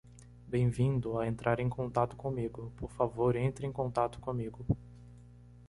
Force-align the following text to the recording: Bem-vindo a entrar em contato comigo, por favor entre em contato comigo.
Bem-vindo 0.47 1.19
a 1.19 1.27
entrar 1.27 1.59
em 1.59 1.69
contato 1.69 2.15
comigo, 2.15 2.71
por 2.75 2.89
favor 2.89 3.35
entre 3.35 3.67
em 3.67 3.71
contato 3.71 4.19
comigo. 4.19 4.65